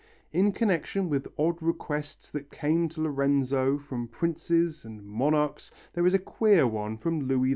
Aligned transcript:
In 0.31 0.51
connection 0.51 1.09
with 1.11 1.27
odd 1.37 1.61
requests 1.61 2.31
that 2.31 2.49
came 2.49 2.89
to 2.89 3.01
Lorenzo 3.03 3.77
from 3.77 4.07
princes 4.07 4.83
and 4.83 5.05
monarchs 5.05 5.69
there 5.93 6.07
is 6.07 6.15
a 6.15 6.17
queer 6.17 6.65
one 6.65 6.97
from 6.97 7.27
Louis 7.27 7.49
XI. 7.49 7.49